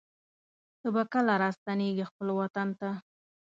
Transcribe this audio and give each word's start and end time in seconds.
ته 0.79 0.87
به 0.93 1.03
کله 1.13 1.33
راستنېږې 1.43 2.05
خپل 2.09 2.27
وطن 2.39 2.67
ته 2.79 2.89